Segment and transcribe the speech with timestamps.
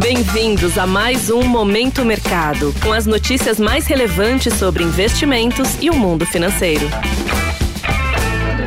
[0.00, 5.94] Bem-vindos a mais um Momento Mercado, com as notícias mais relevantes sobre investimentos e o
[5.94, 6.86] mundo financeiro.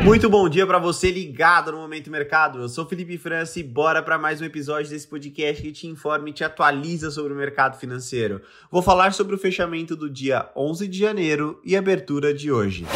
[0.04, 2.60] Muito bom dia para você ligado no Momento Mercado.
[2.60, 6.28] Eu sou Felipe França e bora para mais um episódio desse podcast que te informa
[6.28, 8.40] e te atualiza sobre o mercado financeiro.
[8.70, 12.86] Vou falar sobre o fechamento do dia 11 de janeiro e abertura de hoje.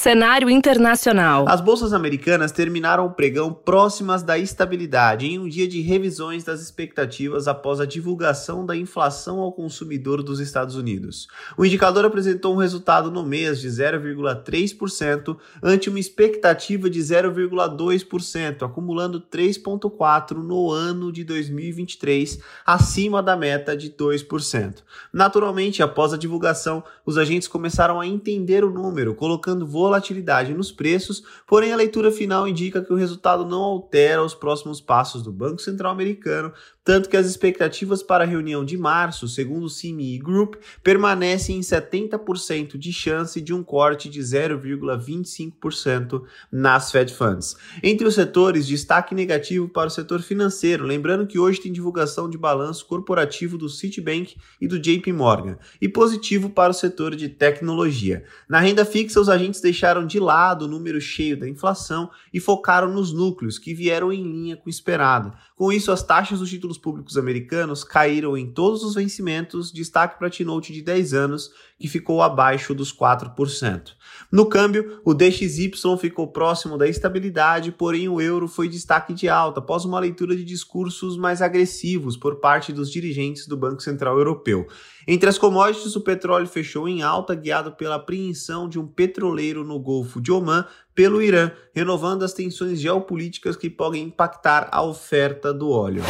[0.00, 1.44] Cenário internacional.
[1.46, 6.62] As bolsas americanas terminaram o pregão próximas da estabilidade em um dia de revisões das
[6.62, 11.28] expectativas após a divulgação da inflação ao consumidor dos Estados Unidos.
[11.54, 19.20] O indicador apresentou um resultado no mês de 0,3% ante uma expectativa de 0,2%, acumulando
[19.20, 24.76] 3,4% no ano de 2023, acima da meta de 2%.
[25.12, 31.22] Naturalmente, após a divulgação, os agentes começaram a entender o número, colocando volatilidade nos preços,
[31.46, 35.60] porém a leitura final indica que o resultado não altera os próximos passos do Banco
[35.60, 36.52] Central Americano,
[36.90, 41.60] tanto que as expectativas para a reunião de março, segundo o CME Group, permanecem em
[41.60, 47.54] 70% de chance de um corte de 0,25% nas Fed Funds.
[47.80, 52.36] Entre os setores, destaque negativo para o setor financeiro, lembrando que hoje tem divulgação de
[52.36, 58.24] balanço corporativo do Citibank e do JP Morgan, e positivo para o setor de tecnologia.
[58.48, 62.92] Na renda fixa, os agentes deixaram de lado o número cheio da inflação e focaram
[62.92, 65.32] nos núcleos, que vieram em linha com o esperado.
[65.54, 70.30] Com isso, as taxas dos títulos públicos americanos caíram em todos os vencimentos, destaque para
[70.30, 73.92] T-Note de 10 anos, que ficou abaixo dos 4%.
[74.30, 79.60] No câmbio, o DXY ficou próximo da estabilidade, porém o euro foi destaque de alta
[79.60, 84.66] após uma leitura de discursos mais agressivos por parte dos dirigentes do Banco Central Europeu.
[85.08, 89.78] Entre as commodities, o petróleo fechou em alta, guiado pela apreensão de um petroleiro no
[89.78, 95.70] Golfo de Oman pelo Irã, renovando as tensões geopolíticas que podem impactar a oferta do
[95.70, 96.02] óleo.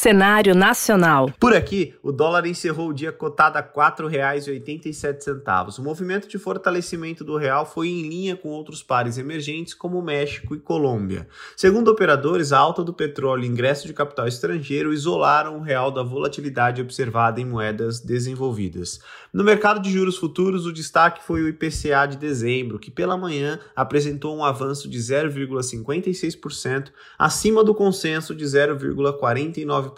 [0.00, 1.30] Cenário nacional.
[1.38, 5.78] Por aqui, o dólar encerrou o dia cotado a R$ 4,87.
[5.78, 10.54] O movimento de fortalecimento do real foi em linha com outros pares emergentes como México
[10.54, 11.28] e Colômbia.
[11.54, 16.02] Segundo operadores, a alta do petróleo e ingresso de capital estrangeiro isolaram o real da
[16.02, 19.00] volatilidade observada em moedas desenvolvidas.
[19.34, 23.60] No mercado de juros futuros, o destaque foi o IPCA de dezembro, que pela manhã
[23.76, 26.86] apresentou um avanço de 0,56%,
[27.18, 29.89] acima do consenso de 0,49%.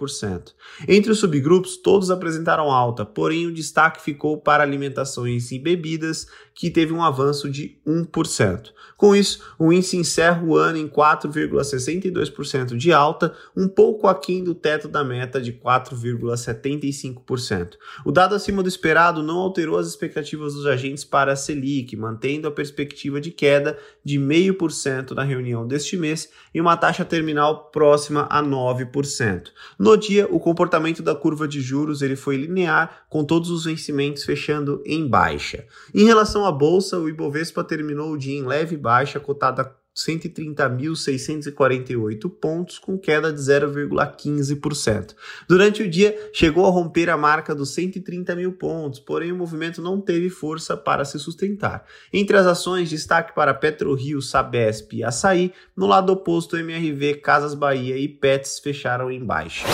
[0.88, 6.70] Entre os subgrupos, todos apresentaram alta, porém o destaque ficou para alimentações e bebidas, que
[6.70, 8.72] teve um avanço de 1%.
[8.96, 14.54] Com isso, o índice encerra o ano em 4,62% de alta, um pouco aquém do
[14.54, 17.70] teto da meta de 4,75%.
[18.04, 22.46] O dado acima do esperado não alterou as expectativas dos agentes para a Selic, mantendo
[22.46, 28.26] a perspectiva de queda de 0,5% na reunião deste mês e uma taxa terminal próxima
[28.30, 29.48] a 9%.
[29.82, 34.22] No dia, o comportamento da curva de juros ele foi linear, com todos os vencimentos
[34.22, 35.66] fechando em baixa.
[35.92, 42.78] Em relação à bolsa, o Ibovespa terminou o dia em leve baixa, cotada 130.648 pontos,
[42.78, 45.14] com queda de 0,15%.
[45.48, 49.82] Durante o dia, chegou a romper a marca dos 130 mil pontos, porém o movimento
[49.82, 51.84] não teve força para se sustentar.
[52.12, 57.98] Entre as ações, destaque para PetroRio, Sabesp e Açaí, no lado oposto, MRV, Casas Bahia
[57.98, 59.66] e Pets fecharam em baixa.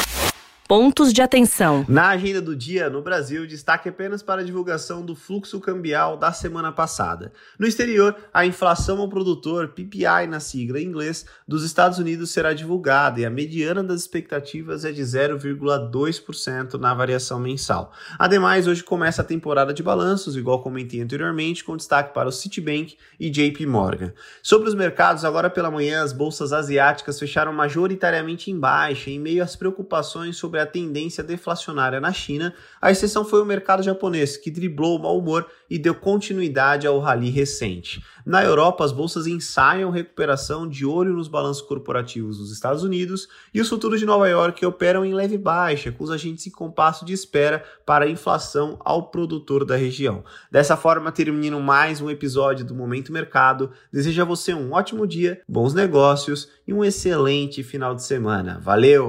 [0.69, 1.83] Pontos de atenção.
[1.89, 6.31] Na agenda do dia, no Brasil, destaque apenas para a divulgação do fluxo cambial da
[6.31, 7.33] semana passada.
[7.59, 12.53] No exterior, a inflação ao produtor, PPI na sigla em inglês, dos Estados Unidos será
[12.53, 17.91] divulgada e a mediana das expectativas é de 0,2% na variação mensal.
[18.19, 22.95] Ademais, hoje começa a temporada de balanços, igual comentei anteriormente, com destaque para o Citibank
[23.19, 24.13] e JP Morgan.
[24.43, 29.43] Sobre os mercados, agora pela manhã, as bolsas asiáticas fecharam majoritariamente em baixa, em meio
[29.43, 34.37] às preocupações sobre sobre a tendência deflacionária na China, a exceção foi o mercado japonês,
[34.37, 38.03] que driblou o mau humor e deu continuidade ao rally recente.
[38.25, 43.61] Na Europa, as bolsas ensaiam recuperação de olho nos balanços corporativos dos Estados Unidos e
[43.61, 47.13] os futuros de Nova York operam em leve baixa, com os agentes em compasso de
[47.13, 50.25] espera para a inflação ao produtor da região.
[50.51, 53.71] Dessa forma, termino mais um episódio do Momento Mercado.
[53.93, 58.59] Desejo a você um ótimo dia, bons negócios e um excelente final de semana.
[58.61, 59.09] Valeu!